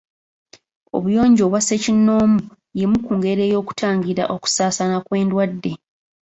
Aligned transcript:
Obuyonjo 0.95 1.41
obwa 1.47 1.59
ssekinomu 1.63 2.39
y'emu 2.77 2.97
ku 3.05 3.11
ngeri 3.17 3.41
ey'okutangira 3.45 4.23
okusaasaana 4.35 4.97
kw'endwadde. 5.05 5.71